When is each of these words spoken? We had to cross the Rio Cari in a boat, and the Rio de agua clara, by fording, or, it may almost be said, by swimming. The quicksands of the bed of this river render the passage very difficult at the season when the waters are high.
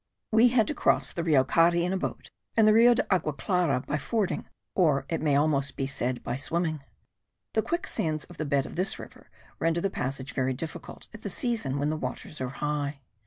We 0.31 0.47
had 0.47 0.65
to 0.65 0.73
cross 0.73 1.13
the 1.13 1.23
Rio 1.23 1.43
Cari 1.43 1.85
in 1.85 1.93
a 1.93 1.97
boat, 1.97 2.31
and 2.57 2.67
the 2.67 2.73
Rio 2.73 2.95
de 2.95 3.05
agua 3.13 3.33
clara, 3.33 3.81
by 3.81 3.99
fording, 3.99 4.47
or, 4.73 5.05
it 5.09 5.21
may 5.21 5.35
almost 5.35 5.75
be 5.77 5.85
said, 5.85 6.23
by 6.23 6.37
swimming. 6.37 6.81
The 7.53 7.61
quicksands 7.61 8.23
of 8.23 8.37
the 8.39 8.45
bed 8.45 8.65
of 8.65 8.75
this 8.75 8.97
river 8.97 9.29
render 9.59 9.79
the 9.79 9.91
passage 9.91 10.33
very 10.33 10.53
difficult 10.55 11.05
at 11.13 11.21
the 11.21 11.29
season 11.29 11.77
when 11.77 11.91
the 11.91 11.97
waters 11.97 12.41
are 12.41 12.49
high. 12.49 13.01